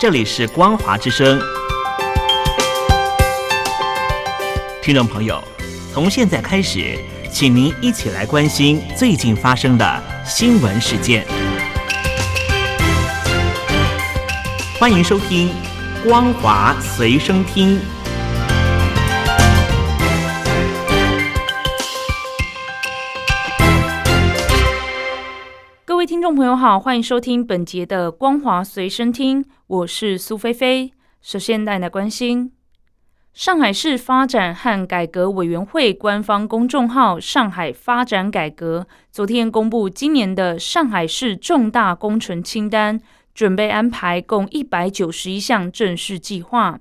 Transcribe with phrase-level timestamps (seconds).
[0.00, 1.38] 这里是光华之声。
[4.80, 5.38] 听众朋友，
[5.92, 6.98] 从现在开始，
[7.30, 11.26] 请您一起来关心最近发生的新闻事件。
[14.78, 15.50] 欢迎收听
[16.08, 17.76] 《光华随声听》。
[25.84, 30.92] 各位听众朋友好，欢迎收听本节的《光华随身听》，我是苏菲菲。
[31.22, 32.50] 首先带来关心。
[33.32, 43.00] 上海市发展和改革委员会官方公众号“上海发展改革”昨天公布今年的上海市重大工程清单，
[43.32, 46.80] 准备安排共一百九十一项正式计划。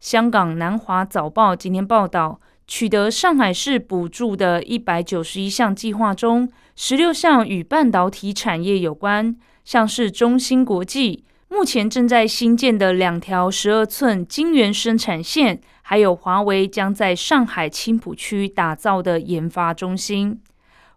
[0.00, 15.60] 香港南华早报今天报道，取得上海市补助的一百九十一项计划中，十六项与半导体产业有关，像是中芯国际目前正在新建的两条十二寸晶圆生产线。
[15.82, 20.40] 还有华为将在上海青浦区打造的研发中心，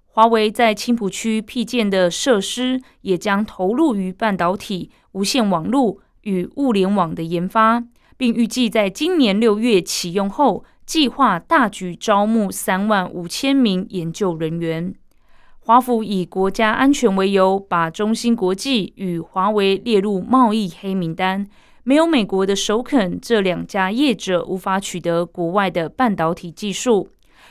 [0.06, 7.84] 华为在青浦区辟建的设施也将投入于半导体、无线网络与物联网的研发，
[8.18, 14.94] 并预计在今年六月启用后，计划大举招募三万五千名研究人员。
[15.66, 21.48] 华府以国家安全为由，把中芯国际与华为列入贸易黑名单。
[21.86, 27.08] 没有美国的首肯，这两家业者无法取得国外的半导体技术。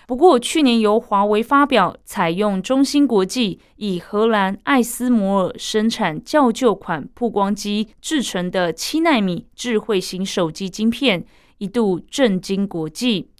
[0.06, 11.24] 不过，去年由华为发表采用中芯国际以荷兰艾斯摩尔生产较旧款曝光机制成的七纳米智慧型手机晶片，
[11.56, 13.30] 一度震惊国际。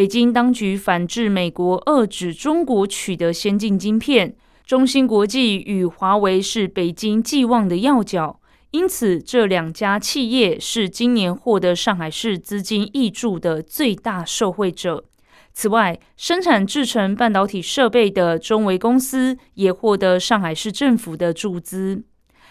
[0.00, 4.34] 北京当局反制美国遏制中国取得先进晶片，
[4.64, 8.40] 中芯国际与华为是北京寄望的要角。
[8.70, 15.04] 因此，这两家企业是今年获得上海市资金挹注的最大受惠者。
[15.52, 22.02] 此外，生产制成半导体设备的中维公司也获得上海市政府的注资。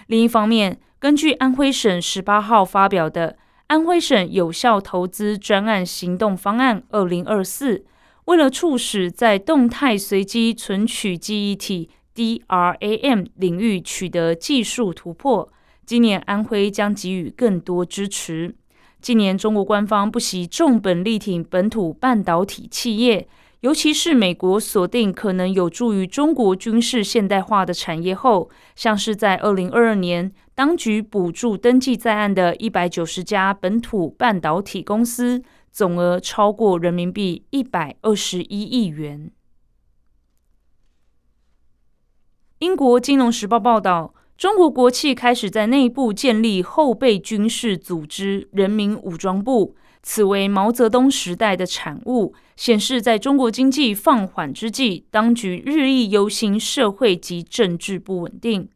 [0.06, 3.31] 另一方面，根据安徽省十八号发表的
[3.69, 7.78] 《安徽省有效投资专案行动方案（二零二四）》，
[8.25, 15.53] 为了促使在动态随机存取记忆体 （DRAM） 领域取得技术突破。
[15.85, 18.56] 今年安徽将给予更多支持。
[19.00, 23.28] 今年中国官方不惜重本力挺本土半导体企业，
[23.59, 39.31] 尤其是美国锁定可能有助于中国军事现代化的产业后，像是在二零二二年，当局补助登记在案的一百九十家本土半导体公司，总额超过人民币一百二十一亿元。
[42.58, 44.14] 英国金融时报报道。
[44.38, 58.68] 中国国企开始在内部建立后备军事组织——人民武装部，此为毛泽东时代的产物，显示在中国经济放缓之际，当局日益忧心社会及政治不稳定。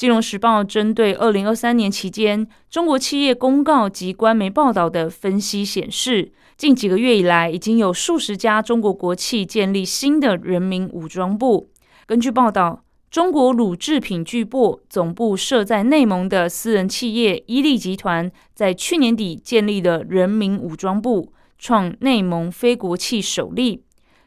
[0.00, 11.68] 金融时报针对二零二三年期间中国企业公告及官媒报道的分析显示，近几个月以来，已经有数十家中国国企建立新的人民武装部。
[12.06, 12.82] 根据报道。
[13.10, 23.82] 中国乳制品巨擘总部设在内蒙的私人企业伊利集团，在去年底建立了人民武装部，创内蒙非国企首例。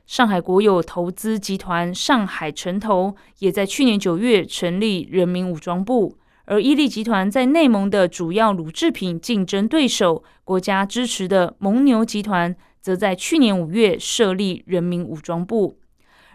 [0.06, 15.80] 上海国有投资集团上海城投也在去年九月成立人民武装部，而伊利集团在内蒙的主要乳制品竞争对手国家支持的蒙牛集团，则在去年五月设立人民武装部。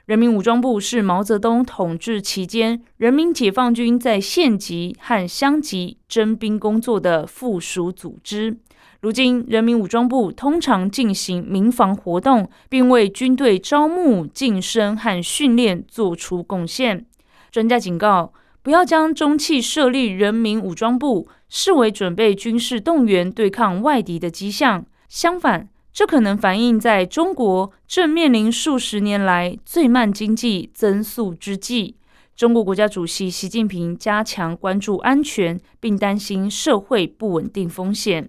[0.07, 8.57] 人民武装部是毛泽东统治期间人民解放军在县级和乡级征兵工作的附属组织。
[9.01, 17.07] 如今，人民武装部通常进行民防活动，并为军队招募、晋升和训练做出贡献。
[17.53, 24.85] 专家警告，不要将中企设立人民武装部视为准备军事动员对抗外敌的迹象。
[25.09, 31.95] 相反，这可能反映在中国正面临数十年来最慢经济增速之际，
[32.35, 38.29] 中国国家主席习近平加强关注安全，并担心社会不稳定风险。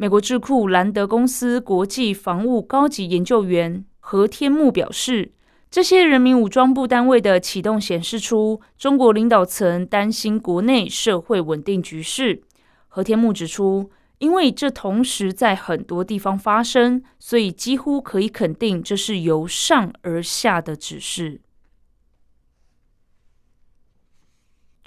[0.00, 5.32] 美国智库兰德公司国际防务高级研究员何天木表示，
[5.68, 12.42] 这些人民武装部单位的启动显示出中国领导层担心国内社会稳定局势。
[12.86, 13.90] 何天木指出。
[14.18, 21.40] 因为这同时在很多地方发生，所以几乎可以肯定这是由上而下的指示。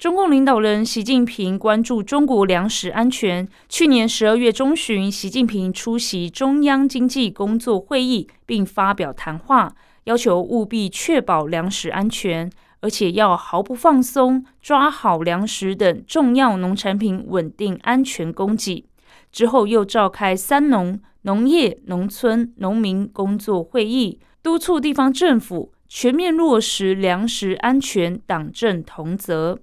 [0.02, 3.48] 中共领导人习近平关注中国粮食安全。
[3.68, 9.72] 去年十二月中旬，习近平出席中央经济工作会议，并发表谈话，
[10.06, 12.50] 要求务必确保粮食安全，
[12.80, 18.84] 而且要毫不放松，抓好粮食等重要农产品稳定安全供给。
[19.30, 29.60] 之后又召开三农农业、农村、农民工作会议，督促地方政府全面落实粮食安全党政同责。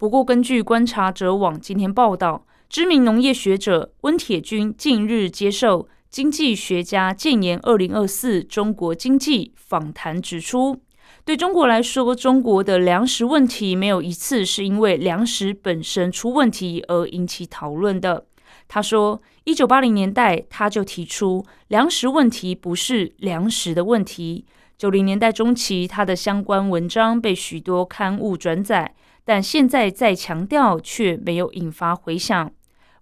[0.00, 10.80] 不过，根据观察者网今天报道，知名农业学者温铁军近日接受经济学家建言二零二四中国经济访谈指出，
[11.26, 18.24] 对中国来说，中国的粮食问题没有一次是因为粮食本身出问题而引起讨论的。
[18.68, 24.46] 他说，一九八零年代他就提出粮食问题不是粮食的问题。
[24.78, 28.94] 九零年代中期，他的相关文章被许多刊物转载。
[29.30, 32.50] 但现在再强调却没有引发回响。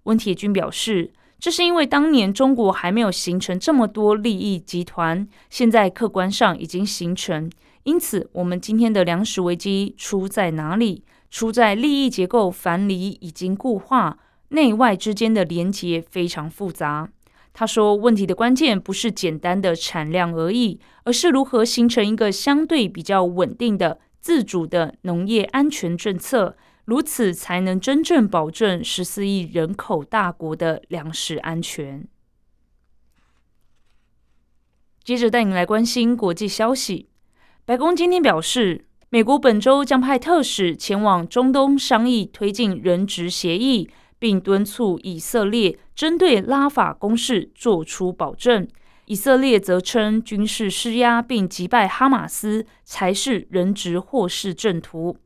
[0.02, 7.50] 温铁军表示，这是因为当年中国还没有形成这么多利益集团，现在客观上已经形成。
[7.84, 11.02] 因此，我们今天的粮食危机出在哪里？
[11.30, 14.18] 出在利益结构樊篱已经固化，
[14.50, 17.08] 内外之间的连结非常复杂。
[17.54, 23.98] 他说，问题的关键不是简单的产量而已，而是如何形成一个相对比较稳定的。
[24.20, 32.06] 自主的农业安全政策，如此才能真正保证十四亿人口大国的粮食安全。
[35.02, 37.08] 接着带你来关心国际消息。
[37.64, 43.88] 白宫今天表示，美国本周将派特使前往中东商议推进人质协议，
[44.18, 48.68] 并敦促以色列针对拉法攻势做出保证。
[49.08, 55.16] 以色列则称，军事施压并击败哈马斯才是人质或是正途。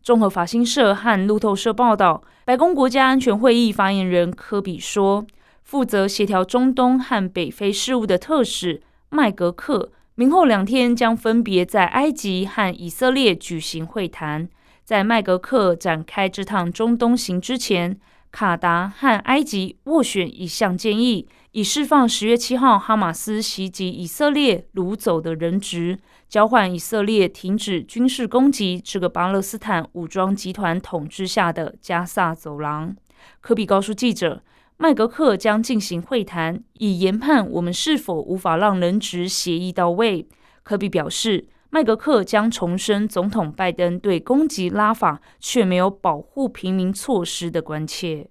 [0.00, 5.26] 综合法新社和路透社报道，白宫国家安全会议发言人科比说，
[5.64, 14.48] 负责协调中东和北非事务的特使麦格克，明后两天将分别在埃及和以色列举行会谈。
[14.84, 17.98] 在麦格克展开这趟中东行之前，
[18.32, 21.28] 卡达和埃及斡旋一项建议。
[21.52, 32.96] 以释放十月七号哈马斯袭击以色列掳走的人质，交换以色列停止军事攻击这个巴勒斯坦武装集团统治下的加萨走廊。
[33.42, 34.42] 科比告诉记者，
[34.78, 40.26] 麦格克将进行会谈，以研判我们是否无法让人质协议到位。
[40.62, 48.28] 科比表示，麦格克将重申总统拜登对攻击拉法却没有保护平民措施的关切。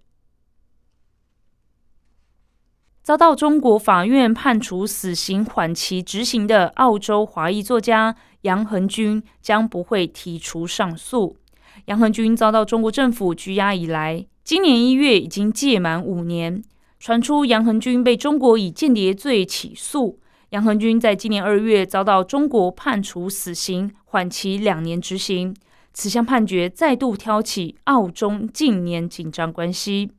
[3.02, 11.36] 遭到中国法院判处死刑缓期执行的澳洲华裔作家杨恒军将不会提出上诉。
[11.86, 16.64] 杨恒军遭到中国政府拘押以来，今年一月已经届满五年。
[17.00, 20.20] 传出杨恒军被中国以间谍罪起诉。
[20.52, 25.56] 杨恒军在今年二月遭到中国判处死刑缓期两年执行。
[25.94, 30.12] 此项判决再度挑起澳中近年紧张关系。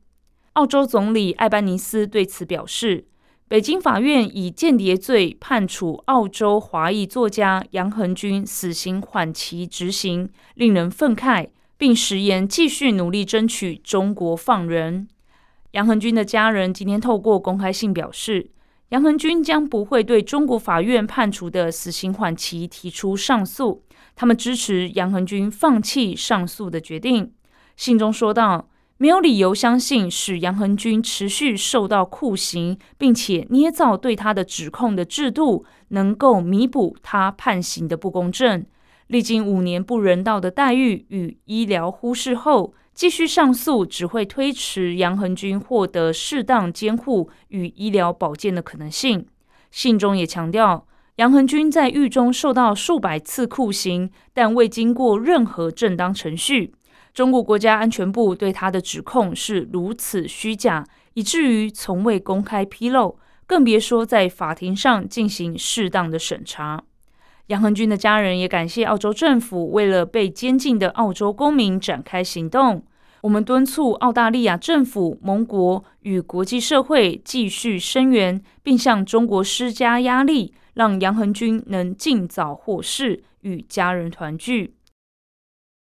[0.53, 3.05] 澳洲总理艾班尼斯对此表示
[3.47, 15.07] ：“北京法院以间谍罪判处澳洲华裔作家杨恒军死刑缓期执行，令人愤慨，并誓言继续努力争取中国放人。”
[15.73, 18.49] 杨恒军的家人今天透过公开信表示，
[18.93, 23.83] 杨恒军将不会对中国法院判处的死刑缓期提出上诉，
[24.15, 27.33] 他们支持杨恒军放弃上诉的决定。
[27.75, 28.69] 信中说道。
[28.97, 38.63] 没有理由相信使杨恒军持续受到酷刑，并且捏造对他的指控的制度，能够弥补他判刑的不公正。
[39.07, 49.25] 历经五年不人道的待遇与医疗忽视后，继续上诉只会推迟杨恒军获得适当监护与医疗保健的可能性。
[49.71, 50.85] 信中也强调，
[51.15, 56.73] 杨恒军在狱中受到数百次酷刑，但未经过任何正当程序。
[57.13, 66.83] 中国国家安全部对他的指控是如此虚假，以至于从未公开披露，更别说在法庭上进行适当的审查。
[67.47, 72.83] 杨恒军的家人也感谢澳洲政府为了被监禁的澳洲公民展开行动。
[73.21, 84.75] 我们敦促澳大利亚政府、盟国与国际社会继续声援，并向中国施加压力，让杨恒军能尽早获释，与家人团聚。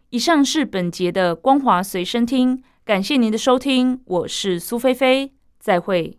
[0.09, 6.17] 以上是本节的光华随身听，感谢您的收听，我是苏菲菲，再会。